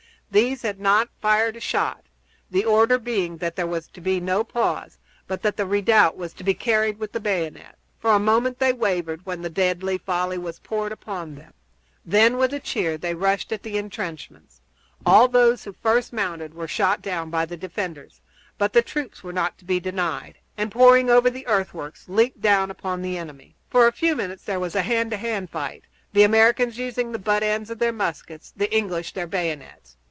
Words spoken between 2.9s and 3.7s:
being that there